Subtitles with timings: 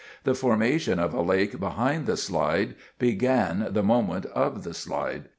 [0.23, 5.29] The formation of a lake behind the slide began the moment of the slide.